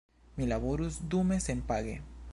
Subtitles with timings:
[0.37, 1.95] Mi laborus dume senpage.